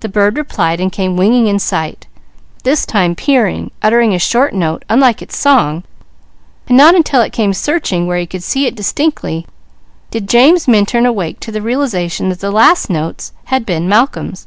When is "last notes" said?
12.50-13.32